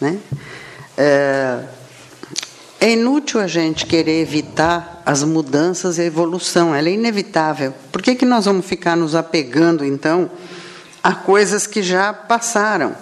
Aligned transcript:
Né? 0.00 0.18
É, 0.96 1.60
é 2.80 2.90
inútil 2.90 3.40
a 3.40 3.46
gente 3.46 3.86
querer 3.86 4.20
evitar 4.20 5.02
as 5.04 5.22
mudanças 5.22 5.98
e 5.98 6.02
a 6.02 6.04
evolução, 6.04 6.74
ela 6.74 6.88
é 6.88 6.92
inevitável. 6.92 7.72
Por 7.90 8.02
que, 8.02 8.14
que 8.14 8.24
nós 8.24 8.44
vamos 8.44 8.66
ficar 8.66 8.96
nos 8.96 9.14
apegando, 9.14 9.84
então, 9.84 10.30
a 11.02 11.14
coisas 11.14 11.66
que 11.66 11.82
já 11.82 12.12
passaram 12.12 12.94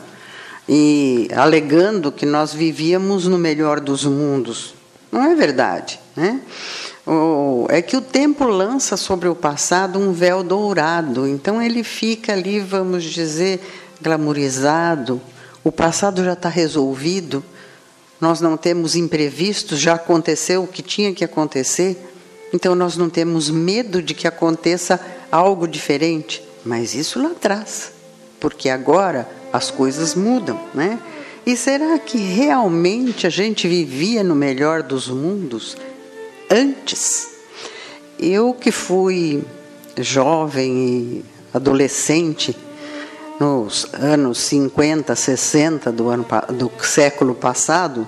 e 0.69 1.29
alegando 1.35 2.13
que 2.13 2.25
nós 2.25 2.55
vivíamos 2.55 3.27
no 3.27 3.39
melhor 3.39 3.81
dos 3.81 4.05
mundos? 4.05 4.75
Não 5.11 5.25
é 5.25 5.35
verdade. 5.35 5.99
Né? 6.17 6.41
É 7.69 7.83
que 7.83 7.97
o 7.97 8.01
tempo 8.01 8.45
lança 8.45 8.97
sobre 8.97 9.29
o 9.29 9.35
passado 9.35 9.99
um 9.99 10.13
véu 10.13 10.43
dourado, 10.43 11.27
então 11.27 11.61
ele 11.61 11.85
fica 11.85 12.33
ali, 12.33 12.61
vamos 12.61 13.05
dizer, 13.05 13.61
glamourizado. 14.01 15.21
O 15.65 15.73
passado 15.73 16.23
já 16.23 16.35
está 16.35 16.49
resolvido 16.49 17.43
nós 18.25 18.41
não 18.41 18.57
temos 18.57 18.95
imprevistos, 18.97 19.79
já 19.79 19.95
aconteceu 19.95 20.63
o 20.63 20.67
que 20.67 20.83
tinha 20.83 21.13
que 21.13 21.23
acontecer, 21.25 21.95
então 22.55 22.75
nós 22.75 22.97
não 22.97 23.11
temos 23.11 23.51
medo 23.51 24.01
de 24.01 24.15
que 24.15 24.27
aconteça 24.27 24.99
algo 25.31 25.69
diferente. 25.69 26.43
Mas 26.65 26.95
isso 26.95 27.21
lá 27.21 27.33
atrás, 27.33 27.93
porque 28.41 28.71
agora 28.71 29.29
as 29.53 29.71
coisas 29.71 30.15
mudam, 30.15 30.59
né? 30.73 30.99
E 31.45 31.55
será 31.55 31.99
que 31.99 32.17
realmente 32.17 33.27
a 33.27 33.31
gente 33.31 33.69
vivia 33.69 34.25
no 34.25 34.35
melhor 34.35 34.83
dos 34.83 35.09
mundos 35.09 35.77
antes? 36.51 37.29
Eu 38.19 38.55
que 38.55 38.71
fui 38.71 39.45
jovem 39.99 40.73
e 40.73 41.25
adolescente 41.53 42.57
nos 43.39 43.87
anos 43.95 44.39
50, 44.39 45.15
60 45.15 45.91
do, 45.93 46.09
ano, 46.09 46.27
do 46.51 46.71
século 46.83 47.35
passado, 47.35 48.07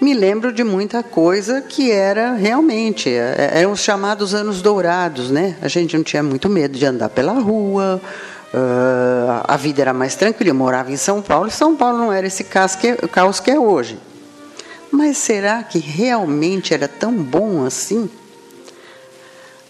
me 0.00 0.12
lembro 0.12 0.52
de 0.52 0.62
muita 0.62 1.02
coisa 1.02 1.62
que 1.62 1.90
era 1.90 2.34
realmente, 2.34 3.08
é, 3.08 3.50
é, 3.54 3.60
eram 3.60 3.72
os 3.72 3.80
chamados 3.80 4.34
anos 4.34 4.60
dourados, 4.60 5.30
né? 5.30 5.56
A 5.62 5.68
gente 5.68 5.96
não 5.96 6.04
tinha 6.04 6.22
muito 6.22 6.48
medo 6.48 6.76
de 6.76 6.84
andar 6.84 7.08
pela 7.08 7.32
rua, 7.32 8.00
uh, 8.52 9.42
a 9.44 9.56
vida 9.56 9.80
era 9.80 9.94
mais 9.94 10.14
tranquila. 10.14 10.50
Eu 10.50 10.54
morava 10.54 10.92
em 10.92 10.96
São 10.96 11.22
Paulo 11.22 11.48
e 11.48 11.52
São 11.52 11.74
Paulo 11.74 11.96
não 11.96 12.12
era 12.12 12.26
esse 12.26 12.44
caos 12.44 12.74
que, 12.74 12.94
caos 13.08 13.40
que 13.40 13.50
é 13.50 13.58
hoje. 13.58 13.98
Mas 14.90 15.16
será 15.16 15.62
que 15.62 15.78
realmente 15.78 16.74
era 16.74 16.86
tão 16.86 17.12
bom 17.12 17.64
assim? 17.64 18.10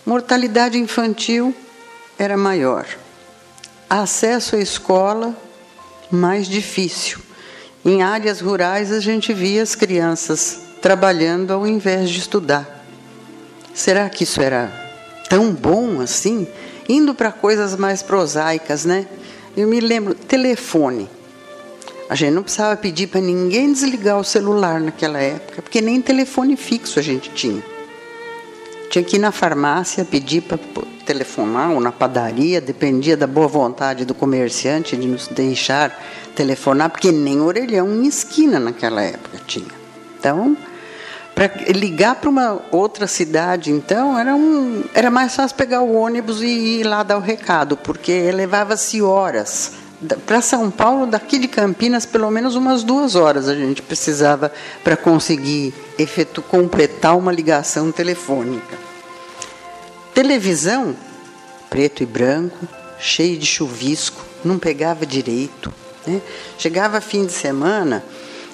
Mortalidade 0.04 0.78
infantil 0.78 1.54
era 2.18 2.36
maior 2.36 2.86
acesso 3.88 4.56
à 4.56 4.58
escola 4.58 5.34
mais 6.10 6.46
difícil. 6.46 7.18
Em 7.84 8.02
áreas 8.02 8.40
rurais 8.40 8.90
a 8.90 9.00
gente 9.00 9.32
via 9.32 9.62
as 9.62 9.74
crianças 9.74 10.60
trabalhando 10.82 11.52
ao 11.52 11.66
invés 11.66 12.10
de 12.10 12.18
estudar. 12.18 12.84
Será 13.74 14.08
que 14.08 14.24
isso 14.24 14.40
era 14.40 14.72
tão 15.28 15.52
bom 15.52 16.00
assim? 16.00 16.48
Indo 16.88 17.14
para 17.14 17.30
coisas 17.30 17.76
mais 17.76 18.02
prosaicas, 18.02 18.84
né? 18.84 19.06
Eu 19.56 19.68
me 19.68 19.80
lembro, 19.80 20.14
telefone. 20.14 21.08
A 22.08 22.14
gente 22.14 22.34
não 22.34 22.42
precisava 22.42 22.76
pedir 22.76 23.08
para 23.08 23.20
ninguém 23.20 23.72
desligar 23.72 24.18
o 24.18 24.24
celular 24.24 24.80
naquela 24.80 25.18
época, 25.18 25.62
porque 25.62 25.80
nem 25.80 26.00
telefone 26.00 26.56
fixo 26.56 26.98
a 26.98 27.02
gente 27.02 27.30
tinha. 27.30 27.62
Tinha 28.90 29.02
que 29.02 29.16
ir 29.16 29.18
na 29.18 29.32
farmácia 29.32 30.04
pedir 30.04 30.42
para 30.42 30.58
telefonar 31.06 31.70
ou 31.70 31.80
na 31.80 31.92
padaria, 31.92 32.60
dependia 32.60 33.16
da 33.16 33.26
boa 33.26 33.46
vontade 33.46 34.04
do 34.04 34.14
comerciante 34.14 34.96
de 34.96 35.06
nos 35.06 35.28
deixar 35.28 35.96
telefonar, 36.34 36.90
porque 36.90 37.12
nem 37.12 37.40
orelhão 37.40 37.88
em 37.94 38.06
esquina 38.06 38.58
naquela 38.58 39.00
época 39.00 39.38
tinha. 39.46 39.70
Então, 40.18 40.56
para 41.34 41.50
ligar 41.68 42.16
para 42.16 42.28
uma 42.28 42.60
outra 42.70 43.06
cidade, 43.06 43.70
então, 43.70 44.18
era, 44.18 44.34
um, 44.34 44.82
era 44.92 45.10
mais 45.10 45.36
fácil 45.36 45.56
pegar 45.56 45.80
o 45.82 45.94
ônibus 45.94 46.42
e 46.42 46.80
ir 46.80 46.84
lá 46.84 47.02
dar 47.02 47.16
o 47.16 47.20
recado, 47.20 47.76
porque 47.76 48.30
levava-se 48.32 49.00
horas. 49.00 49.72
Para 50.26 50.42
São 50.42 50.70
Paulo, 50.70 51.06
daqui 51.06 51.38
de 51.38 51.48
Campinas, 51.48 52.04
pelo 52.04 52.30
menos 52.30 52.54
umas 52.54 52.82
duas 52.82 53.14
horas 53.14 53.48
a 53.48 53.54
gente 53.54 53.80
precisava 53.80 54.52
para 54.84 54.96
conseguir 54.96 55.72
efetu, 55.98 56.42
completar 56.42 57.16
uma 57.16 57.32
ligação 57.32 57.90
telefônica. 57.90 58.85
Televisão, 60.16 60.96
preto 61.68 62.02
e 62.02 62.06
branco, 62.06 62.66
cheio 62.98 63.36
de 63.36 63.44
chuvisco, 63.44 64.24
não 64.42 64.58
pegava 64.58 65.04
direito. 65.04 65.70
Né? 66.06 66.22
Chegava 66.56 67.02
fim 67.02 67.26
de 67.26 67.32
semana, 67.32 68.02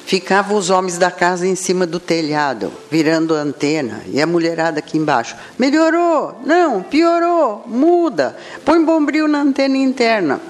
ficavam 0.05 0.59
os 0.59 0.71
homens 0.71 0.99
da 0.99 1.09
casa 1.09 1.47
em 1.47 1.55
cima 1.55 1.87
do 1.87 2.01
telhado, 2.01 2.73
virando 2.91 3.37
a 3.37 3.43
antena, 3.43 4.03
e 4.09 4.21
a 4.21 4.27
mulherada 4.27 4.81
aqui 4.81 4.99
embaixo. 4.99 5.37
Melhorou? 5.57 6.41
Não, 6.45 6.83
piorou, 6.83 7.63
muda, 7.65 8.37
põe 8.65 8.85
bombril 8.85 9.29
na 9.29 9.43
antena 9.43 9.77
interna. 9.77 10.41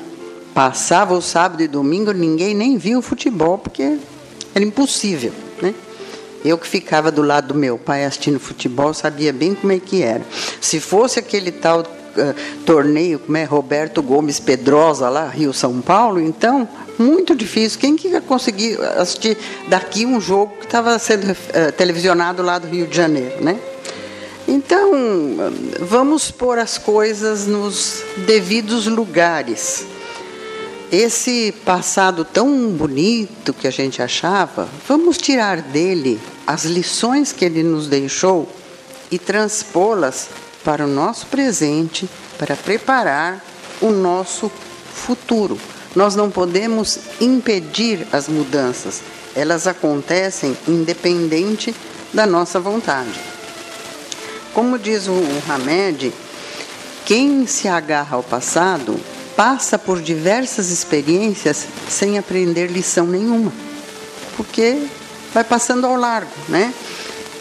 Passava 0.55 1.13
o 1.13 1.21
sábado 1.21 1.63
e 1.63 1.69
domingo, 1.69 2.11
ninguém 2.13 2.55
nem 2.55 2.79
via 2.79 2.99
o 2.99 3.03
futebol, 3.03 3.59
porque 3.59 3.99
era 4.55 4.65
impossível. 4.65 5.35
Eu 6.45 6.59
que 6.59 6.67
ficava 6.67 7.11
do 7.11 7.23
lado 7.23 7.49
do 7.49 7.55
meu 7.55 7.79
pai 7.79 8.05
assistindo 8.05 8.41
futebol, 8.41 8.93
sabia 8.93 9.33
bem 9.33 9.55
como 9.55 9.73
é 9.73 9.79
que 9.79 10.03
era. 10.03 10.23
Se 10.61 10.81
fosse 10.81 11.19
aquele 11.19 11.53
tal 11.53 11.81
uh, 11.81 12.63
torneio, 12.65 13.19
como 13.19 13.37
é 13.37 13.45
Roberto 13.45 14.03
Gomes 14.03 14.41
Pedrosa 14.41 15.09
lá, 15.09 15.29
Rio 15.29 15.53
São 15.53 15.81
Paulo, 15.81 16.21
então 16.21 16.69
muito 16.99 17.35
difícil. 17.35 17.79
Quem 17.79 17.97
que 17.97 18.09
ia 18.09 18.21
conseguir 18.21 18.81
assistir 18.97 19.37
daqui 19.69 20.05
um 20.05 20.21
jogo 20.21 20.55
que 20.59 20.67
estava 20.67 20.99
sendo 20.99 21.31
uh, 21.31 21.73
televisionado 21.77 22.43
lá 22.43 22.59
do 22.59 22.67
Rio 22.67 22.87
de 22.87 22.97
Janeiro, 22.97 23.43
né? 23.43 23.59
Então, 24.47 24.91
vamos 25.81 26.33
pôr 26.33 26.59
as 26.59 26.77
coisas 26.77 27.47
nos 27.47 28.03
devidos 28.27 28.87
lugares 28.87 29.87
esse 30.93 31.55
passado 31.65 32.23
tão 32.23 32.69
bonito 32.69 33.55
que 33.55 33.67
a 33.67 33.71
gente 33.71 34.03
achava, 34.03 34.69
vamos 34.87 35.17
tirar 35.17 35.63
dele 35.63 36.21
as 36.47 36.67
lições 36.67 37.33
que 37.33 37.47
ele 37.47 37.63
nos 37.63 37.87
deixou 37.87 38.47
e 39.11 39.19
transpô-las 39.19 40.29
para 40.63 40.85
o 40.85 40.89
nosso 40.89 41.27
presente, 41.29 42.07
para 42.37 42.55
preparar 42.55 43.43
o 43.81 43.91
nosso 43.91 44.53
futuro. 44.95 45.59
Nós 45.97 46.15
não 46.15 46.31
podemos 46.31 46.99
impedir 47.23 48.07
as 48.13 48.29
mudanças, 48.29 49.01
elas 49.35 49.67
acontecem 49.67 50.55
independente 50.69 51.75
da 52.13 52.27
nossa 52.27 52.61
vontade. 52.61 53.19
Como 54.53 54.79
diz 54.79 55.09
o 55.09 55.23
Hamed, 55.49 56.13
quem 57.07 57.47
se 57.47 57.67
agarra 57.67 58.17
ao 58.17 58.23
passado 58.23 59.01
passa 59.37 59.79
por 59.79 60.01
diversas 60.01 60.71
experiências 60.71 61.67
sem 61.89 62.19
aprender 62.19 62.67
lição 62.67 63.07
nenhuma, 63.07 63.53
porque 64.37 64.87
vai 65.33 65.45
passando 65.45 65.87
ao 65.87 65.97
largo, 65.97 66.33
né? 66.49 66.73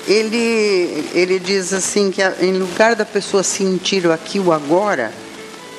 Ele, 0.07 1.09
ele 1.13 1.40
diz 1.40 1.74
assim 1.74 2.09
que 2.09 2.22
em 2.41 2.53
lugar 2.53 2.96
da 2.96 3.06
pessoa 3.06 3.44
sentir 3.44 4.06
o 4.06 4.12
aqui 4.12 4.40
o 4.40 4.52
agora, 4.52 5.13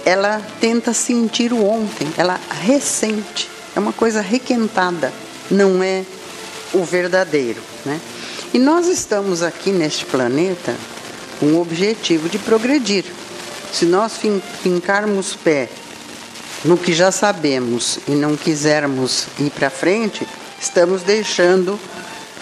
ela 0.05 0.41
tenta 0.61 0.93
sentir 0.93 1.53
o 1.53 1.65
ontem, 1.65 2.07
ela 2.17 2.39
ressente, 2.63 3.49
é 3.75 3.81
uma 3.81 3.93
coisa 3.93 4.21
requentada, 4.21 5.13
não 5.51 5.83
é 5.83 6.05
o 6.73 6.85
verdadeiro, 6.85 7.61
né? 7.85 8.01
E 8.55 8.59
nós 8.59 8.87
estamos 8.87 9.43
aqui 9.43 9.71
neste 9.71 10.05
planeta 10.05 10.75
com 11.41 11.47
o 11.47 11.61
objetivo 11.61 12.29
de 12.29 12.39
progredir. 12.39 13.05
Se 13.73 13.87
nós 13.87 14.13
fincarmos 14.63 15.35
pé 15.35 15.69
no 16.65 16.77
que 16.77 16.93
já 16.93 17.11
sabemos 17.11 17.99
e 18.07 18.13
não 18.13 18.37
quisermos 18.37 19.27
ir 19.39 19.51
para 19.51 19.69
frente, 19.69 20.27
estamos 20.61 21.03
deixando 21.03 21.79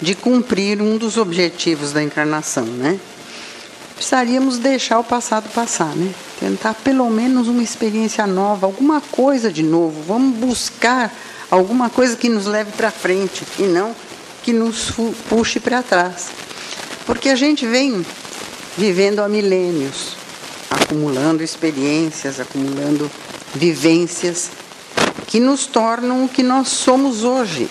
de 0.00 0.14
cumprir 0.14 0.80
um 0.80 0.96
dos 0.96 1.16
objetivos 1.16 1.92
da 1.92 2.02
encarnação, 2.02 2.64
né? 2.64 2.98
Precisaríamos 3.94 4.58
deixar 4.58 4.98
o 4.98 5.04
passado 5.04 5.48
passar, 5.50 5.94
né? 5.94 6.12
Tentar 6.38 6.74
pelo 6.74 7.08
menos 7.10 7.48
uma 7.48 7.62
experiência 7.62 8.26
nova, 8.26 8.66
alguma 8.66 9.00
coisa 9.00 9.52
de 9.52 9.62
novo. 9.62 10.02
Vamos 10.06 10.38
buscar 10.38 11.14
alguma 11.50 11.90
coisa 11.90 12.16
que 12.16 12.28
nos 12.28 12.46
leve 12.46 12.72
para 12.72 12.90
frente 12.90 13.44
e 13.58 13.62
não 13.64 13.94
que 14.42 14.52
nos 14.52 14.90
puxe 15.28 15.60
para 15.60 15.82
trás. 15.82 16.28
Porque 17.04 17.28
a 17.28 17.36
gente 17.36 17.66
vem 17.66 18.04
vivendo 18.76 19.20
há 19.20 19.28
milênios, 19.28 20.16
acumulando 20.70 21.42
experiências, 21.42 22.40
acumulando 22.40 23.10
vivências 23.54 24.50
que 25.26 25.40
nos 25.40 25.66
tornam 25.66 26.24
o 26.24 26.28
que 26.28 26.42
nós 26.42 26.68
somos 26.68 27.24
hoje. 27.24 27.68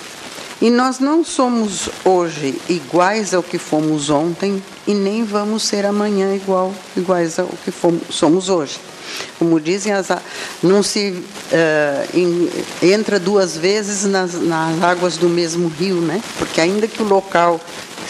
E 0.61 0.69
nós 0.69 0.99
não 0.99 1.23
somos 1.23 1.89
hoje 2.03 2.59
iguais 2.67 3.33
ao 3.33 3.41
que 3.41 3.57
fomos 3.57 4.09
ontem 4.09 4.61
e 4.85 4.93
nem 4.93 5.23
vamos 5.23 5.63
ser 5.63 5.85
amanhã 5.85 6.35
igual, 6.35 6.73
iguais 6.97 7.39
ao 7.39 7.47
que 7.63 7.71
fomos, 7.71 8.01
somos 8.09 8.49
hoje. 8.49 8.77
Como 9.37 9.59
dizem, 9.59 9.93
as, 9.93 10.09
não 10.61 10.83
se 10.83 11.11
uh, 11.11 12.85
entra 12.85 13.19
duas 13.19 13.55
vezes 13.55 14.03
nas, 14.03 14.33
nas 14.33 14.83
águas 14.83 15.15
do 15.15 15.29
mesmo 15.29 15.69
rio, 15.69 16.01
né? 16.01 16.21
Porque 16.37 16.59
ainda 16.59 16.87
que 16.87 17.01
o 17.01 17.07
local 17.07 17.59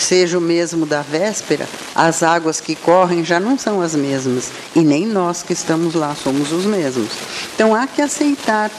seja 0.02 0.38
o 0.38 0.42
mesmo 0.42 0.86
da 0.86 1.02
véspera, 1.02 1.68
as 1.94 2.24
águas 2.24 2.62
que 2.62 2.76
correm 2.76 3.24
já 3.24 3.40
não 3.40 3.58
são 3.58 3.82
as 3.82 3.96
mesmas 3.96 4.52
e 4.76 4.82
nem 4.82 5.06
nós 5.06 5.44
que 5.44 5.54
estamos 5.54 5.94
lá 5.94 6.16
somos 6.16 6.52
os 6.52 6.66
mesmos. 6.66 7.12
Então 7.54 7.76
há 7.76 7.88
que 7.88 8.02
aceitar 8.02 8.72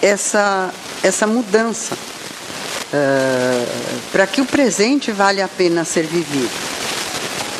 essa 0.00 0.72
essa 1.02 1.26
mudança 1.26 1.94
uh, 1.94 3.66
para 4.10 4.26
que 4.26 4.40
o 4.40 4.46
presente 4.46 5.10
vale 5.10 5.42
a 5.42 5.48
pena 5.48 5.84
ser 5.84 6.06
vivido. 6.06 6.50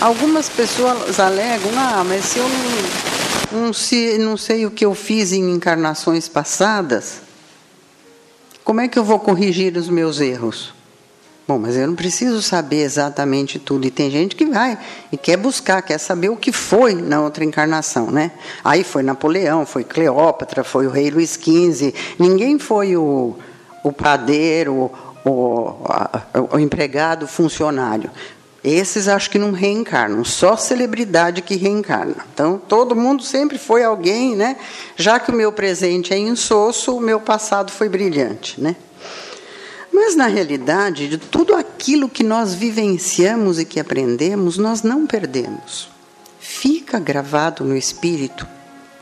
Algumas 0.00 0.48
pessoas 0.48 1.20
alegam, 1.20 1.70
ah, 1.76 2.02
mas 2.04 2.24
se 2.24 2.38
eu 2.38 2.48
não, 2.48 3.60
não, 3.60 3.72
se, 3.72 4.18
não 4.18 4.36
sei 4.36 4.66
o 4.66 4.70
que 4.70 4.84
eu 4.84 4.94
fiz 4.94 5.32
em 5.32 5.52
encarnações 5.52 6.28
passadas, 6.28 7.20
como 8.64 8.80
é 8.80 8.88
que 8.88 8.98
eu 8.98 9.04
vou 9.04 9.20
corrigir 9.20 9.76
os 9.76 9.88
meus 9.88 10.20
erros? 10.20 10.74
Bom, 11.46 11.58
mas 11.58 11.76
eu 11.76 11.88
não 11.88 11.96
preciso 11.96 12.40
saber 12.40 12.82
exatamente 12.82 13.58
tudo. 13.58 13.86
E 13.86 13.90
tem 13.90 14.10
gente 14.10 14.36
que 14.36 14.46
vai 14.46 14.78
e 15.10 15.16
quer 15.16 15.36
buscar, 15.36 15.82
quer 15.82 15.98
saber 15.98 16.28
o 16.28 16.36
que 16.36 16.52
foi 16.52 16.94
na 16.94 17.20
outra 17.20 17.44
encarnação, 17.44 18.10
né? 18.10 18.30
Aí 18.64 18.84
foi 18.84 19.02
Napoleão, 19.02 19.66
foi 19.66 19.82
Cleópatra, 19.82 20.62
foi 20.62 20.86
o 20.86 20.90
rei 20.90 21.10
Luís 21.10 21.32
XV. 21.32 21.92
Ninguém 22.18 22.58
foi 22.60 22.96
o, 22.96 23.36
o 23.82 23.92
padeiro, 23.92 24.90
o, 25.24 25.76
o 26.52 26.58
empregado, 26.58 27.24
o 27.24 27.28
funcionário. 27.28 28.10
Esses 28.62 29.08
acho 29.08 29.28
que 29.28 29.40
não 29.40 29.50
reencarnam, 29.50 30.24
só 30.24 30.56
celebridade 30.56 31.42
que 31.42 31.56
reencarna. 31.56 32.14
Então, 32.32 32.56
todo 32.56 32.94
mundo 32.94 33.24
sempre 33.24 33.58
foi 33.58 33.82
alguém, 33.82 34.36
né? 34.36 34.56
Já 34.94 35.18
que 35.18 35.32
o 35.32 35.34
meu 35.34 35.50
presente 35.50 36.14
é 36.14 36.18
insosso, 36.18 36.96
o 36.96 37.00
meu 37.00 37.18
passado 37.18 37.72
foi 37.72 37.88
brilhante, 37.88 38.60
né? 38.60 38.76
Mas, 39.92 40.16
na 40.16 40.26
realidade, 40.26 41.06
de 41.06 41.18
tudo 41.18 41.54
aquilo 41.54 42.08
que 42.08 42.24
nós 42.24 42.54
vivenciamos 42.54 43.58
e 43.58 43.64
que 43.64 43.78
aprendemos, 43.78 44.56
nós 44.56 44.82
não 44.82 45.06
perdemos. 45.06 45.90
Fica 46.40 46.98
gravado 46.98 47.62
no 47.62 47.76
espírito, 47.76 48.46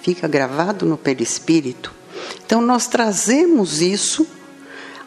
fica 0.02 0.26
gravado 0.26 0.84
no 0.84 0.98
perispírito. 0.98 1.94
Então, 2.44 2.60
nós 2.60 2.88
trazemos 2.88 3.80
isso 3.80 4.26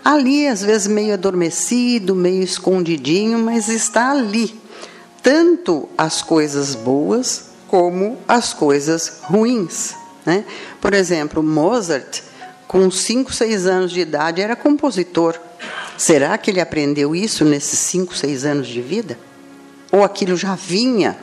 ali, 0.03 0.47
às 0.47 0.61
vezes 0.61 0.87
meio 0.87 1.13
adormecido, 1.13 2.15
meio 2.15 2.43
escondidinho, 2.43 3.39
mas 3.39 3.67
está 3.67 4.11
ali. 4.11 4.59
Tanto 5.21 5.89
as 5.97 6.21
coisas 6.21 6.75
boas 6.75 7.51
como 7.67 8.17
as 8.27 8.53
coisas 8.53 9.19
ruins. 9.23 9.95
Né? 10.25 10.45
Por 10.79 10.93
exemplo, 10.93 11.41
Mozart, 11.43 12.21
com 12.67 12.89
5, 12.89 13.33
6 13.33 13.67
anos 13.67 13.91
de 13.91 13.99
idade, 13.99 14.41
era 14.41 14.55
compositor. 14.55 15.39
Será 16.03 16.37
que 16.37 16.51
ele 16.51 16.59
aprendeu 16.59 17.15
isso 17.15 17.45
nesses 17.45 17.79
cinco, 17.79 18.13
seis 18.13 18.43
anos 18.43 18.67
de 18.67 18.81
vida? 18.81 19.17
Ou 19.89 20.03
aquilo 20.03 20.35
já 20.35 20.53
vinha 20.53 21.17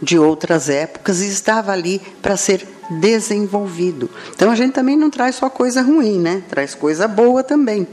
de 0.00 0.18
outras 0.18 0.70
épocas 0.70 1.20
e 1.20 1.28
estava 1.28 1.72
ali 1.72 2.00
para 2.22 2.34
ser 2.34 2.66
desenvolvido? 2.88 4.08
Então 4.34 4.50
a 4.50 4.54
gente 4.54 4.72
também 4.72 4.96
não 4.96 5.10
traz 5.10 5.34
só 5.34 5.50
coisa 5.50 5.82
ruim, 5.82 6.18
né? 6.18 6.42
Traz 6.48 6.74
coisa 6.74 7.06
boa 7.06 7.44
também. 7.44 7.86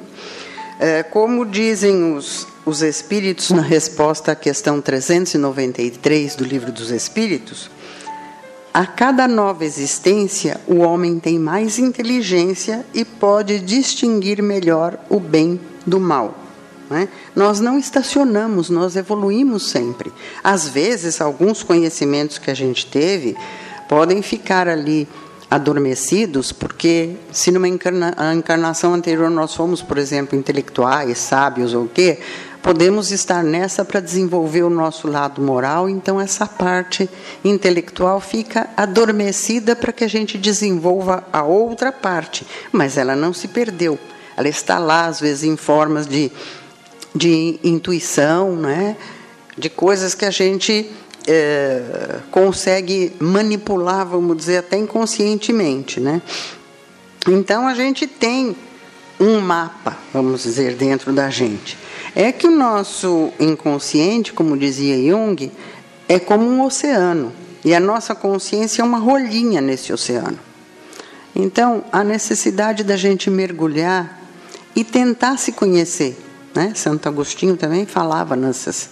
É, 0.79 1.03
como 1.03 1.45
dizem 1.45 2.15
os, 2.15 2.47
os 2.65 2.81
Espíritos 2.81 3.49
na 3.49 3.61
resposta 3.61 4.31
à 4.31 4.35
questão 4.35 4.79
393 4.79 6.33
do 6.33 6.45
Livro 6.45 6.71
dos 6.71 6.91
Espíritos, 6.91 7.69
a 8.73 8.85
cada 8.85 9.27
nova 9.27 9.65
existência, 9.65 10.61
o 10.65 10.77
homem 10.77 11.19
tem 11.19 11.37
mais 11.37 11.77
inteligência 11.77 12.85
e 12.93 13.03
pode 13.03 13.59
distinguir 13.59 14.41
melhor 14.41 14.97
o 15.09 15.19
bem 15.19 15.59
do 15.85 15.99
mal. 15.99 16.35
Né? 16.89 17.07
Nós 17.35 17.59
não 17.59 17.77
estacionamos, 17.77 18.69
nós 18.69 18.95
evoluímos 18.95 19.69
sempre. 19.69 20.11
Às 20.43 20.67
vezes, 20.67 21.21
alguns 21.21 21.61
conhecimentos 21.61 22.37
que 22.37 22.49
a 22.49 22.55
gente 22.55 22.85
teve 22.85 23.37
podem 23.87 24.21
ficar 24.21 24.67
ali 24.67 25.07
adormecidos, 25.49 26.51
porque 26.51 27.15
se 27.31 27.51
numa 27.51 27.67
encarna 27.67 28.15
encarnação 28.35 28.93
anterior 28.93 29.31
nós 29.31 29.55
fomos, 29.55 29.81
por 29.81 29.97
exemplo, 29.97 30.37
intelectuais, 30.37 31.17
sábios 31.17 31.73
ou 31.73 31.85
o 31.85 31.89
quê, 31.89 32.19
podemos 32.61 33.11
estar 33.11 33.43
nessa 33.43 33.83
para 33.83 33.99
desenvolver 33.99 34.63
o 34.63 34.69
nosso 34.69 35.07
lado 35.07 35.41
moral, 35.41 35.89
então 35.89 36.21
essa 36.21 36.45
parte 36.45 37.09
intelectual 37.43 38.19
fica 38.19 38.69
adormecida 38.77 39.75
para 39.75 39.91
que 39.91 40.03
a 40.03 40.09
gente 40.09 40.37
desenvolva 40.37 41.23
a 41.33 41.43
outra 41.43 41.91
parte, 41.91 42.45
mas 42.71 42.95
ela 42.95 43.15
não 43.15 43.33
se 43.33 43.47
perdeu. 43.47 43.97
Ela 44.39 44.47
está 44.47 44.79
lá, 44.79 45.07
às 45.07 45.19
vezes, 45.19 45.43
em 45.43 45.57
formas 45.57 46.07
de, 46.07 46.31
de 47.13 47.59
intuição, 47.61 48.55
né? 48.55 48.95
de 49.57 49.69
coisas 49.69 50.15
que 50.15 50.23
a 50.23 50.31
gente 50.31 50.89
é, 51.27 52.19
consegue 52.31 53.11
manipular, 53.19 54.05
vamos 54.05 54.37
dizer, 54.37 54.59
até 54.59 54.77
inconscientemente. 54.77 55.99
Né? 55.99 56.21
Então, 57.27 57.67
a 57.67 57.73
gente 57.73 58.07
tem 58.07 58.55
um 59.19 59.41
mapa, 59.41 59.97
vamos 60.13 60.43
dizer, 60.43 60.75
dentro 60.75 61.11
da 61.11 61.29
gente. 61.29 61.77
É 62.15 62.31
que 62.31 62.47
o 62.47 62.51
nosso 62.51 63.33
inconsciente, 63.41 64.31
como 64.31 64.57
dizia 64.57 64.95
Jung, 64.95 65.51
é 66.07 66.17
como 66.17 66.45
um 66.45 66.63
oceano. 66.63 67.33
E 67.65 67.75
a 67.75 67.79
nossa 67.81 68.15
consciência 68.15 68.81
é 68.81 68.85
uma 68.85 68.99
rolinha 68.99 69.59
nesse 69.59 69.91
oceano. 69.91 70.39
Então, 71.35 71.83
a 71.91 72.05
necessidade 72.05 72.85
da 72.85 72.95
gente 72.95 73.29
mergulhar 73.29 74.18
e 74.79 74.83
tentar 74.85 75.35
se 75.35 75.51
conhecer. 75.51 76.17
Né? 76.55 76.71
Santo 76.73 77.09
Agostinho 77.09 77.57
também 77.57 77.85
falava 77.85 78.33
nessas, 78.33 78.91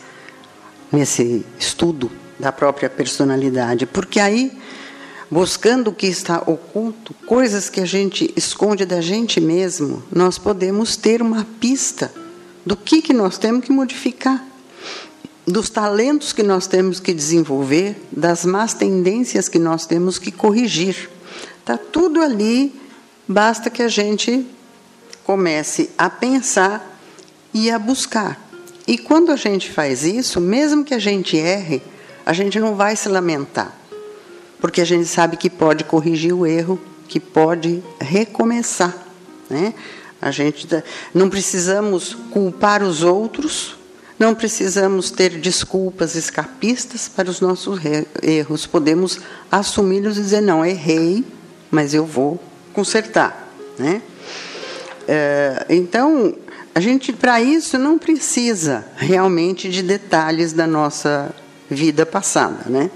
nesse 0.92 1.46
estudo 1.58 2.12
da 2.38 2.52
própria 2.52 2.90
personalidade, 2.90 3.86
porque 3.86 4.20
aí, 4.20 4.52
buscando 5.32 5.90
o 5.90 5.94
que 5.94 6.08
está 6.08 6.44
oculto, 6.46 7.14
coisas 7.26 7.70
que 7.70 7.80
a 7.80 7.86
gente 7.86 8.34
esconde 8.36 8.86
da 8.86 9.00
gente 9.00 9.40
mesmo, 9.40 10.04
nós 10.12 10.38
podemos 10.38 10.98
ter 10.98 11.22
uma 11.22 11.48
pista 11.58 12.12
do 12.66 12.76
que, 12.76 13.02
que 13.02 13.14
nós 13.14 13.38
temos 13.38 13.64
que 13.64 13.72
modificar, 13.72 14.46
dos 15.48 15.70
talentos 15.70 16.34
que 16.34 16.44
nós 16.44 16.68
temos 16.68 17.00
que 17.00 17.14
desenvolver, 17.14 17.96
das 18.12 18.44
más 18.44 18.74
tendências 18.74 19.48
que 19.48 19.58
nós 19.58 19.86
temos 19.86 20.20
que 20.20 20.34
corrigir. 20.34 21.10
Está 21.62 21.78
tudo 21.78 22.22
ali, 22.22 22.76
basta 23.26 23.70
que 23.70 23.82
a 23.82 23.88
gente 23.88 24.46
comece 25.28 25.90
a 25.98 26.10
pensar 26.10 26.98
e 27.54 27.70
a 27.70 27.78
buscar. 27.78 28.42
E 28.88 28.98
quando 28.98 29.30
a 29.30 29.36
gente 29.36 29.70
faz 29.70 30.06
isso, 30.06 30.40
mesmo 30.40 30.86
que 30.86 30.94
a 30.94 31.00
gente 31.00 31.36
erre, 31.36 31.82
a 32.26 32.32
gente 32.32 32.58
não 32.62 32.76
vai 32.76 32.96
se 32.96 33.10
lamentar, 33.10 33.78
porque 34.62 34.80
a 34.80 34.86
gente 34.86 35.06
sabe 35.06 35.36
que 35.36 35.50
pode 35.50 35.84
corrigir 35.84 36.32
o 36.32 36.48
erro, 36.48 36.80
que 37.10 37.20
pode 37.20 37.84
recomeçar. 38.00 38.96
Né? 39.50 39.74
A 40.22 40.32
gente 40.32 40.66
não 41.14 41.30
precisamos 41.30 42.16
culpar 42.32 42.82
os 42.82 43.04
outros, 43.04 43.76
não 44.18 44.34
precisamos 44.34 45.12
ter 45.12 45.32
desculpas 45.32 46.16
escapistas 46.16 47.10
para 47.10 47.30
os 47.30 47.42
nossos 47.42 47.82
erros. 48.24 48.66
Podemos 48.66 49.20
assumi-los 49.52 50.18
e 50.18 50.22
dizer 50.22 50.42
não, 50.42 50.66
errei, 50.66 51.26
mas 51.70 51.94
eu 51.94 52.06
vou 52.06 52.42
consertar, 52.74 53.52
né? 53.78 54.02
É, 55.08 55.66
então, 55.70 56.36
a 56.76 56.80
gente, 56.80 57.14
para 57.14 57.42
isso, 57.42 57.78
não 57.78 57.98
precisa 57.98 58.86
realmente 58.98 59.70
de 59.70 59.82
detalhes 59.82 60.54
da 60.54 60.68
nossa 60.68 61.34
vida 61.70 62.06
passada, 62.06 62.70
né? 62.70 62.92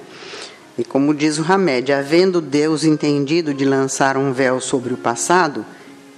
E 0.78 0.84
como 0.84 1.14
diz 1.14 1.38
o 1.38 1.46
Hamed, 1.52 1.92
havendo 1.92 2.42
Deus 2.42 2.84
entendido 2.84 3.54
de 3.54 3.66
lançar 3.66 4.18
um 4.18 4.34
véu 4.34 4.60
sobre 4.60 4.94
o 4.94 4.98
passado, 4.98 5.66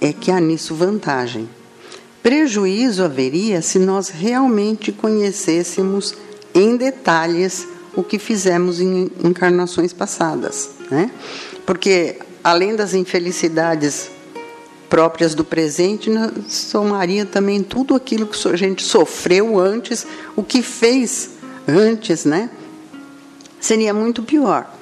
é 0.00 0.12
que 0.12 0.30
há 0.30 0.40
nisso 0.40 0.74
vantagem. 0.74 1.48
Prejuízo 2.22 3.04
haveria 3.04 3.60
se 3.60 3.78
nós 3.78 4.08
realmente 4.08 4.92
conhecêssemos 4.92 6.14
em 6.54 6.76
detalhes 6.76 7.66
o 7.94 8.02
que 8.02 8.18
fizemos 8.18 8.80
em 8.80 9.10
encarnações 9.22 9.92
passadas, 9.92 10.70
né? 10.90 11.10
Porque 11.66 12.16
além 12.42 12.74
das 12.76 12.94
infelicidades 12.94 14.10
próprias 14.88 15.34
do 15.34 15.44
presente, 15.44 16.10
somaria 16.48 17.26
também 17.26 17.62
tudo 17.62 17.94
aquilo 17.94 18.26
que 18.26 18.48
a 18.48 18.56
gente 18.56 18.82
sofreu 18.82 19.58
antes, 19.58 20.06
o 20.36 20.42
que 20.42 20.62
fez 20.62 21.30
antes, 21.66 22.24
né? 22.24 22.50
Seria 23.60 23.94
muito 23.94 24.22
pior. 24.22 24.72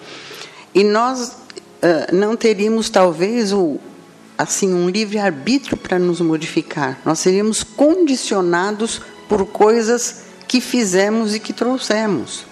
E 0.74 0.82
nós 0.82 1.28
uh, 1.28 2.14
não 2.14 2.36
teríamos 2.36 2.90
talvez 2.90 3.52
o 3.52 3.78
assim 4.36 4.72
um 4.74 4.88
livre 4.88 5.18
arbítrio 5.18 5.76
para 5.76 5.98
nos 5.98 6.20
modificar. 6.20 6.98
Nós 7.04 7.20
seríamos 7.20 7.62
condicionados 7.62 9.00
por 9.28 9.46
coisas 9.46 10.22
que 10.48 10.60
fizemos 10.60 11.34
e 11.34 11.40
que 11.40 11.52
trouxemos. 11.52 12.44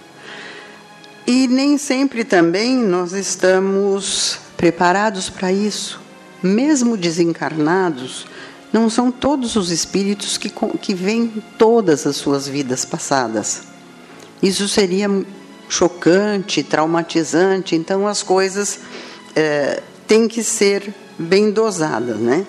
E 1.27 1.47
nem 1.49 1.77
sempre 1.79 2.25
também 2.25 2.77
nós 2.77 3.13
estamos 3.13 4.39
preparados 4.57 5.29
para 5.29 5.53
isso. 5.53 6.00
Mesmo 6.43 6.97
desencarnados, 6.97 8.27
não 8.73 8.89
são 8.89 9.11
todos 9.11 9.57
os 9.57 9.71
espíritos 9.71 10.39
que, 10.39 10.51
que 10.81 10.95
veem 10.95 11.43
todas 11.59 12.07
as 12.07 12.17
suas 12.17 12.47
vidas 12.47 12.85
passadas. 12.85 13.63
Isso 14.43 14.69
seria 14.69 15.09
chocante, 15.69 16.63
traumatizante, 16.63 17.77
então 17.77 18.07
as 18.07 18.23
coisas 18.23 18.81
é, 19.35 19.83
têm 20.07 20.27
que 20.27 20.43
ser 20.43 20.95
bem 21.19 21.51
dosadas, 21.51 22.17
né? 22.19 22.47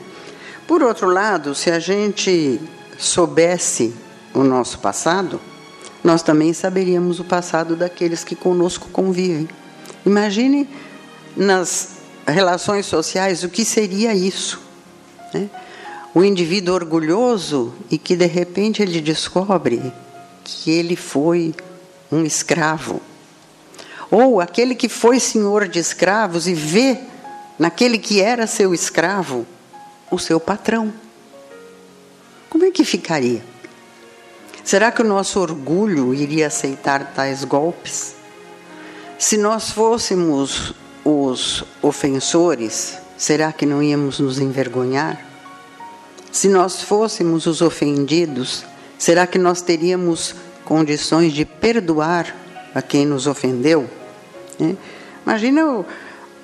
Por 0.68 0.82
outro 0.82 1.08
lado, 1.08 1.54
se 1.54 1.70
a 1.70 1.80
gente 1.80 2.60
soubesse 2.98 3.94
o 4.34 4.44
nosso 4.44 4.80
passado, 4.80 5.40
nós 6.04 6.24
também 6.24 6.54
saberíamos 6.54 7.20
o 7.20 7.24
passado 7.24 7.76
daqueles 7.76 8.24
que 8.24 8.36
conosco 8.36 8.90
convivem. 8.90 9.48
Imagine 10.06 10.68
nas 11.36 12.01
relações 12.32 12.86
sociais 12.86 13.44
o 13.44 13.50
que 13.50 13.66
seria 13.66 14.14
isso. 14.14 14.62
Né? 15.34 15.50
O 16.14 16.24
indivíduo 16.24 16.76
orgulhoso 16.76 17.74
e 17.90 17.98
que 17.98 18.16
de 18.16 18.26
repente 18.26 18.82
ele 18.82 19.00
descobre 19.00 19.94
que 20.44 20.72
ele 20.72 20.96
foi 20.96 21.54
um 22.12 22.24
escravo. 22.24 23.02
Ou 24.10 24.42
aquele 24.42 24.76
que 24.76 24.90
foi 24.90 25.20
senhor 25.20 25.68
de 25.68 25.80
escravos 25.80 26.48
e 26.48 26.54
vê 26.54 27.00
naquele 27.58 27.98
que 27.98 28.22
era 28.22 28.46
seu 28.46 28.74
escravo 28.74 29.46
o 30.10 30.20
seu 30.20 30.40
patrão. 30.40 30.94
Como 32.50 32.66
é 32.66 32.72
que 32.72 32.84
ficaria? 32.84 33.42
Será 34.64 34.92
que 34.92 35.02
o 35.02 35.06
nosso 35.06 35.40
orgulho 35.40 36.14
iria 36.14 36.48
aceitar 36.48 37.14
tais 37.14 37.44
golpes? 37.44 38.16
Se 39.18 39.38
nós 39.38 39.72
fôssemos 39.72 40.74
os 41.04 41.64
ofensores, 41.82 42.98
será 43.18 43.52
que 43.52 43.66
não 43.66 43.82
íamos 43.82 44.20
nos 44.20 44.40
envergonhar? 44.40 45.26
Se 46.32 46.48
nós 46.48 46.82
fôssemos 46.82 47.46
os 47.46 47.62
ofendidos, 47.62 48.64
será 48.98 49.28
que 49.28 49.38
nós 49.38 49.62
teríamos 49.62 50.36
condições 50.64 51.34
de 51.34 51.44
perdoar 51.46 52.36
a 52.74 52.82
quem 52.82 53.06
nos 53.06 53.28
ofendeu? 53.28 53.90
É. 54.60 54.76
Imagina 55.26 55.86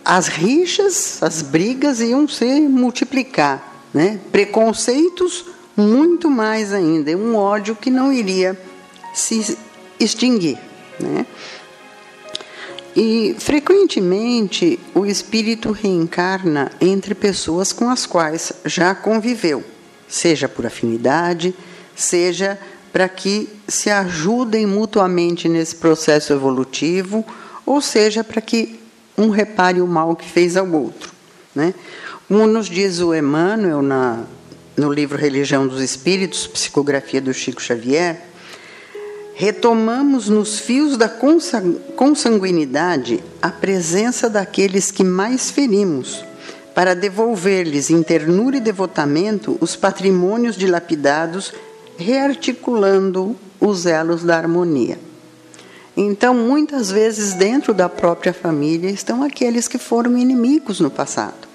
as 0.04 0.28
rixas, 0.28 1.22
as 1.22 1.42
brigas 1.42 2.00
iam 2.00 2.28
se 2.28 2.62
multiplicar, 2.62 3.86
né? 3.94 4.20
preconceitos 4.32 5.46
muito 5.76 6.30
mais 6.30 6.74
ainda, 6.74 7.16
um 7.16 7.36
ódio 7.36 7.76
que 7.76 7.90
não 7.90 8.12
iria 8.12 8.60
se 9.14 9.58
extinguir. 10.00 10.58
Né? 11.00 11.26
E 13.00 13.36
frequentemente 13.38 14.80
o 14.96 15.06
espírito 15.06 15.72
reencarna 15.72 16.72
entre 16.82 17.14
pessoas 17.14 17.72
com 17.72 17.92
as 17.92 18.08
quais 18.08 18.52
já 18.66 18.96
conviveu, 18.96 19.64
seja 20.08 20.50
por 20.50 20.66
afinidade, 20.66 21.54
seja 21.96 22.60
para 22.92 23.08
que 23.08 23.48
se 23.68 23.92
ajudem 23.92 24.66
mutuamente 24.66 25.48
nesse 25.48 25.76
processo 25.76 26.34
evolutivo, 26.34 27.24
ou 27.68 27.82
seja, 27.82 28.24
para 28.24 28.42
que 28.42 28.80
um 29.16 29.30
repare 29.30 29.80
o 29.80 29.86
mal 29.86 30.16
que 30.16 30.28
fez 30.28 30.58
ao 30.58 30.68
outro. 30.72 31.12
Né? 31.54 31.76
Como 32.28 32.48
nos 32.48 32.68
diz 32.68 33.00
o 33.00 33.14
Emmanuel 33.14 33.84
na 33.84 34.24
no 34.76 34.92
livro 34.92 35.18
Religião 35.18 35.68
dos 35.68 35.82
Espíritos, 35.82 36.48
psicografia 36.48 37.20
do 37.20 37.34
Chico 37.34 37.62
Xavier, 37.62 38.22
retomamos 39.40 40.28
nos 40.30 40.58
fios 40.58 40.98
da 40.98 41.08
consanguinidade 41.96 43.24
a 43.40 43.52
presença 43.52 44.28
daqueles 44.28 44.90
que 44.90 45.04
mais 45.04 45.52
ferimos, 45.52 46.26
para 46.74 46.96
devolver-lhes 46.96 47.92
em 47.92 48.02
ternura 48.02 48.58
e 48.58 48.60
devotamento 48.60 49.56
os 49.62 49.76
patrimônios 49.76 50.56
dilapidados, 50.56 51.54
rearticulando 52.00 53.36
os 53.62 53.86
elos 53.86 54.24
da 54.24 54.36
harmonia. 54.36 54.98
Então, 55.96 56.34
muitas 56.34 56.90
vezes, 56.90 57.36
dentro 57.36 57.76
da 57.76 57.88
própria 57.88 58.34
família, 58.34 58.90
estão 58.90 59.22
aqueles 59.22 59.68
que 59.68 59.78
foram 59.78 60.18
inimigos 60.18 60.80
no 60.80 60.90
passado. 60.90 61.48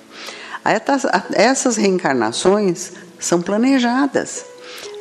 Essas 1.35 1.77
reencarnações 1.77 2.93
são 3.19 3.43
planejadas. 3.43 4.45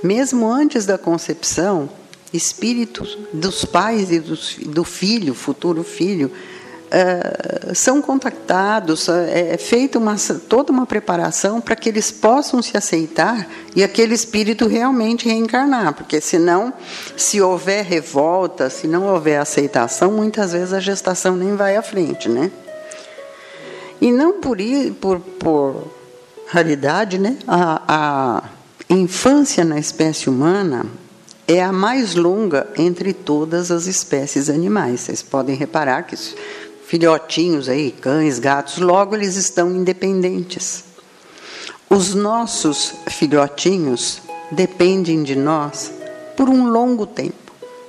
Mesmo 0.04 0.52
antes 0.52 0.88
da 0.88 0.98
concepção, 0.98 1.88
espíritos 2.34 3.18
dos 3.34 3.66
pais 3.66 4.12
e 4.12 4.20
dos, 4.20 4.58
do 4.66 4.84
filho, 4.84 5.34
futuro 5.34 5.84
filho, 5.84 6.32
uh, 6.92 7.76
são 7.76 8.02
contactados, 8.02 9.08
é, 9.10 9.54
é 9.54 9.58
feita 9.58 9.98
uma, 9.98 10.16
toda 10.48 10.72
uma 10.72 10.86
preparação 10.86 11.60
para 11.60 11.76
que 11.76 11.90
eles 11.90 12.12
possam 12.12 12.62
se 12.62 12.78
aceitar 12.78 13.48
e 13.76 13.84
aquele 13.84 14.14
espírito 14.14 14.68
realmente 14.68 15.28
reencarnar, 15.28 15.94
porque 15.94 16.22
senão, 16.22 16.74
se 17.18 17.42
houver 17.42 17.84
revolta, 17.84 18.70
se 18.70 18.88
não 18.88 19.08
houver 19.08 19.40
aceitação, 19.40 20.12
muitas 20.12 20.52
vezes 20.52 20.74
a 20.74 20.80
gestação 20.80 21.36
nem 21.36 21.56
vai 21.56 21.76
à 21.76 21.82
frente, 21.82 22.30
né? 22.30 22.52
E 24.00 24.12
não 24.12 24.40
por, 24.42 24.58
por, 25.00 25.20
por 25.20 25.92
raridade, 26.48 27.20
né? 27.20 27.38
A, 27.48 28.44
a 28.90 28.94
infância 28.94 29.64
na 29.64 29.78
espécie 29.78 30.28
humana 30.30 30.86
é 31.54 31.62
a 31.62 31.72
mais 31.74 32.16
longa 32.16 32.66
entre 32.78 33.12
todas 33.12 33.72
as 33.72 33.86
espécies 33.86 34.50
animais. 34.50 35.02
Vocês 35.02 35.22
podem 35.22 35.56
reparar 35.56 36.04
que 36.04 36.16
os 36.16 36.34
filhotinhos 36.86 37.68
aí, 37.68 37.92
cães, 37.92 38.40
gatos, 38.40 38.78
logo 38.78 39.16
eles 39.16 39.36
estão 39.36 39.70
independentes. 39.76 40.86
Os 41.90 42.14
nossos 42.14 42.94
filhotinhos 43.10 44.22
dependem 44.50 45.24
de 45.24 45.36
nós 45.36 45.92
por 46.38 46.48
um 46.48 46.70
longo 46.70 47.06
tempo. 47.06 47.36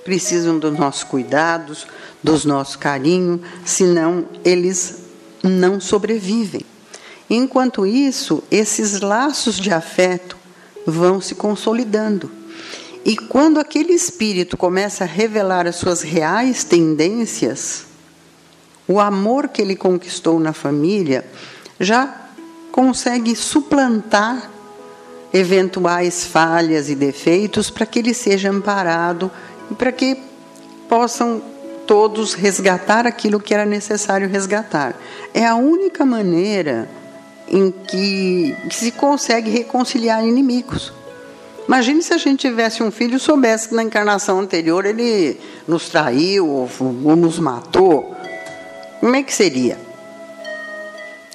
Precisam 0.02 0.59
dos 0.59 0.76
nossos 0.76 1.04
cuidados, 1.04 1.87
dos 2.21 2.45
nosso 2.45 2.81
carinho, 2.81 3.40
senão 3.64 4.25
eles 4.45 5.02
não 5.40 5.81
sobrevivem. 5.81 6.62
Enquanto 7.31 7.87
isso, 7.87 8.42
esses 8.50 9.00
laços 9.00 9.57
de 9.57 9.73
afeto 9.73 10.37
vão 10.85 11.21
se 11.21 11.37
consolidando. 11.37 12.41
E 13.04 13.16
quando 13.16 13.59
aquele 13.59 13.92
espírito 13.92 14.56
começa 14.56 15.04
a 15.04 15.06
revelar 15.06 15.66
as 15.66 15.76
suas 15.76 16.02
reais 16.02 16.62
tendências, 16.62 17.85
o 18.87 19.00
amor 19.00 19.49
que 19.49 19.61
ele 19.62 19.75
conquistou 19.75 20.38
na 20.38 20.52
família 20.52 21.25
já 21.80 22.28
consegue 22.71 23.35
suplantar 23.35 24.50
eventuais 25.32 26.25
falhas 26.25 26.88
e 26.88 26.94
defeitos 26.94 27.71
para 27.71 27.87
que 27.87 27.99
ele 27.99 28.14
seja 28.14 28.50
amparado 28.50 29.30
e 29.71 29.75
para 29.75 29.90
que 29.90 30.16
possam 30.88 31.42
todos 31.87 32.35
resgatar 32.35 33.06
aquilo 33.06 33.40
que 33.40 33.54
era 33.54 33.64
necessário 33.64 34.28
resgatar. 34.28 34.94
É 35.35 35.44
a 35.44 35.54
única 35.56 36.04
maneira 36.04 36.88
em 37.49 37.71
que, 37.71 38.56
se 38.71 38.92
consegue 38.92 39.50
reconciliar 39.50 40.25
inimigos. 40.26 40.92
Imagine 41.66 42.02
se 42.02 42.12
a 42.12 42.19
gente 42.19 42.40
tivesse 42.40 42.83
um 42.83 42.90
filho 42.90 43.16
e 43.16 43.21
soubesse 43.21 43.69
que 43.69 43.75
na 43.75 43.83
encarnação 43.83 44.40
anterior 44.40 44.85
ele 44.85 45.38
nos 45.66 45.88
traiu 45.88 46.49
ou, 46.49 46.71
ou 47.04 47.16
nos 47.16 47.38
matou. 47.38 48.16
Como 49.00 49.14
é 49.14 49.23
que 49.23 49.33
seria? 49.33 49.78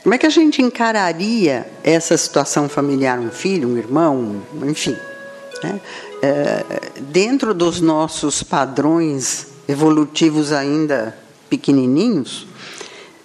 Como 0.03 0.13
é 0.13 0.17
que 0.17 0.25
a 0.25 0.29
gente 0.29 0.62
encararia 0.62 1.69
essa 1.84 2.15
situação 2.17 2.69
familiar, 2.69 3.19
um 3.19 3.29
filho, 3.29 3.67
um 3.67 3.77
irmão, 3.77 4.41
enfim? 4.63 4.96
Né? 5.63 5.81
É, 6.22 6.63
dentro 7.01 7.53
dos 7.53 7.81
nossos 7.81 8.41
padrões 8.41 9.48
evolutivos 9.67 10.51
ainda 10.51 11.17
pequenininhos, 11.50 12.48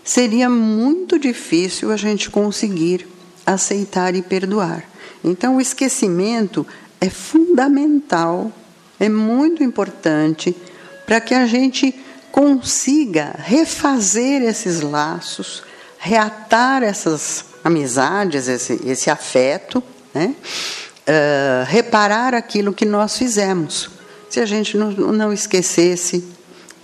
seria 0.03 0.49
muito 0.49 1.19
difícil 1.19 1.93
a 1.93 1.97
gente 1.97 2.31
conseguir 2.31 3.07
aceitar 3.47 4.15
e 4.15 4.23
perdoar. 4.23 4.85
Então, 5.25 5.57
o 5.57 5.61
esquecimento 5.61 6.67
é 7.03 7.11
fundamental, 7.11 8.53
é 9.01 9.09
muito 9.09 9.65
importante 9.65 10.57
para 11.05 11.21
que 11.21 11.35
a 11.35 11.47
gente 11.47 11.93
consiga 12.31 13.35
refazer 13.37 14.41
esses 14.43 14.81
laços, 14.81 15.65
reatar 15.99 16.85
essas 16.85 17.45
amizades, 17.65 18.47
esse, 18.47 18.81
esse 18.87 19.11
afeto, 19.11 19.83
né? 20.15 20.33
Uh, 21.03 21.67
reparar 21.67 22.35
aquilo 22.35 22.73
que 22.73 22.85
nós 22.85 23.19
fizemos. 23.19 23.91
Se 24.31 24.39
a 24.39 24.47
gente 24.47 24.77
não, 24.77 24.93
não 24.93 25.33
esquecesse, 25.33 26.25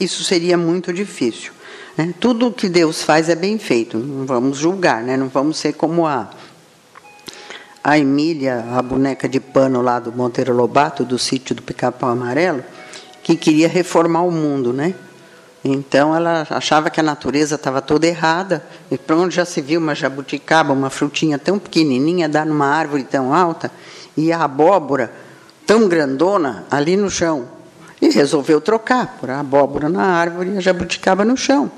isso 0.00 0.24
seria 0.24 0.58
muito 0.58 0.92
difícil. 0.92 1.52
Né? 1.96 2.12
Tudo 2.18 2.50
que 2.50 2.68
Deus 2.68 3.04
faz 3.04 3.28
é 3.28 3.36
bem 3.36 3.56
feito, 3.56 3.96
não 3.96 4.26
vamos 4.26 4.58
julgar, 4.58 5.00
né? 5.04 5.16
não 5.16 5.28
vamos 5.28 5.58
ser 5.58 5.74
como 5.74 6.04
a, 6.04 6.28
a 7.82 7.98
Emília, 7.98 8.64
a 8.72 8.82
boneca 8.82 9.28
de 9.28 9.40
pano 9.40 9.80
lá 9.80 9.98
do 9.98 10.12
Monteiro 10.12 10.52
Lobato, 10.52 11.04
do 11.04 11.18
sítio 11.18 11.54
do 11.54 11.62
Pica-Pau 11.62 12.10
Amarelo, 12.10 12.62
que 13.22 13.36
queria 13.36 13.68
reformar 13.68 14.22
o 14.22 14.30
mundo. 14.30 14.72
Né? 14.72 14.94
Então 15.64 16.14
ela 16.14 16.46
achava 16.50 16.90
que 16.90 17.00
a 17.00 17.02
natureza 17.02 17.54
estava 17.54 17.80
toda 17.80 18.06
errada. 18.06 18.64
E 18.90 18.98
para 18.98 19.16
onde 19.16 19.36
já 19.36 19.44
se 19.44 19.60
viu 19.60 19.80
uma 19.80 19.94
jabuticaba, 19.94 20.72
uma 20.72 20.90
frutinha 20.90 21.38
tão 21.38 21.58
pequenininha, 21.58 22.28
dar 22.28 22.46
numa 22.46 22.66
árvore 22.66 23.04
tão 23.04 23.32
alta, 23.32 23.70
e 24.16 24.32
a 24.32 24.42
abóbora 24.42 25.12
tão 25.66 25.88
grandona 25.88 26.64
ali 26.70 26.96
no 26.96 27.10
chão. 27.10 27.48
E 28.00 28.08
resolveu 28.10 28.60
trocar, 28.60 29.16
por 29.20 29.28
a 29.28 29.40
abóbora 29.40 29.88
na 29.88 30.04
árvore 30.04 30.50
e 30.50 30.58
a 30.58 30.60
jabuticaba 30.60 31.24
no 31.24 31.36
chão. 31.36 31.70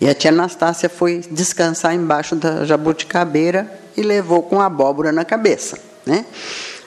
E 0.00 0.08
a 0.08 0.14
tia 0.14 0.30
Anastácia 0.30 0.88
foi 0.88 1.20
descansar 1.30 1.94
embaixo 1.94 2.36
da 2.36 2.64
jabuticabeira 2.64 3.87
e 3.98 4.02
levou 4.02 4.44
com 4.44 4.60
abóbora 4.60 5.10
na 5.10 5.24
cabeça. 5.24 5.78
Né? 6.06 6.24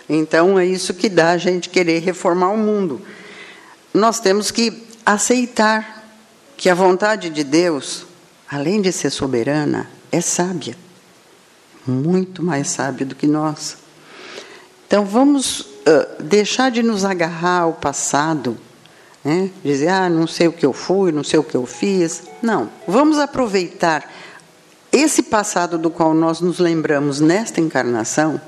Então 0.08 0.58
é 0.58 0.66
isso 0.66 0.94
que 0.94 1.10
dá 1.10 1.32
a 1.32 1.38
gente 1.38 1.68
querer 1.68 2.00
reformar 2.00 2.52
o 2.52 2.58
mundo. 2.58 3.02
Nós 3.94 4.22
temos 4.22 4.50
que 4.50 4.88
aceitar 5.06 6.06
que 6.56 6.70
a 6.70 6.74
vontade 6.74 7.30
de 7.30 7.44
Deus, 7.44 8.06
além 8.50 8.82
de 8.82 8.94
ser 8.94 9.10
soberana, 9.10 9.90
é 10.10 10.22
sábia. 10.22 10.78
Muito 11.86 12.42
mais 12.42 12.70
sábia 12.70 13.06
do 13.06 13.16
que 13.16 13.28
nós. 13.28 13.76
Então 14.88 15.04
vamos 15.04 15.60
uh, 15.62 16.24
deixar 16.24 16.72
de 16.72 16.82
nos 16.82 17.04
agarrar 17.04 17.62
ao 17.62 17.74
passado, 17.74 18.58
né? 19.24 19.50
dizer, 19.64 19.90
ah, 19.90 20.10
não 20.10 20.28
sei 20.28 20.48
o 20.48 20.54
que 20.54 20.66
eu 20.66 20.72
fui, 20.72 21.12
não 21.12 21.24
sei 21.24 21.40
o 21.40 21.44
que 21.44 21.56
eu 21.56 21.66
fiz. 21.66 22.24
Não, 22.42 22.70
vamos 22.88 23.18
aproveitar 23.18 24.10
esse 24.92 25.24
passado 25.24 25.78
do 25.78 25.90
qual 25.90 26.14
nós 26.14 26.42
nos 26.42 26.60
lembramos 26.60 27.20
nesta 27.20 27.62
encarnação, 27.62 28.40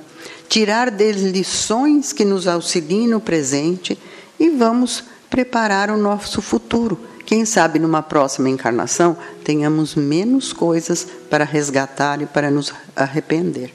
tirar 0.49 0.91
dele 0.91 1.31
lições 1.31 2.11
que 2.11 2.25
nos 2.25 2.47
auxiliem 2.47 3.07
no 3.07 3.19
presente 3.19 3.97
e 4.39 4.49
vamos 4.49 5.03
preparar 5.29 5.89
o 5.89 5.97
nosso 5.97 6.41
futuro 6.41 6.99
quem 7.25 7.45
sabe 7.45 7.79
numa 7.79 8.01
próxima 8.01 8.49
encarnação 8.49 9.17
tenhamos 9.43 9.95
menos 9.95 10.51
coisas 10.51 11.07
para 11.29 11.43
resgatar 11.43 12.21
e 12.21 12.25
para 12.25 12.51
nos 12.51 12.73
arrepender. 12.95 13.73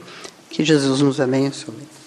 Que 0.49 0.63
Jesus 0.63 1.01
nos 1.01 1.19
abençoe. 1.19 1.98